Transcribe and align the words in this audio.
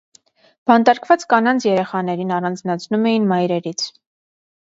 Բանտարկված 0.69 1.25
կանանց 1.33 1.67
երեխաներին 1.67 2.33
առանձնացնում 2.37 3.05
էին 3.11 3.27
մայրերից։ 3.35 3.85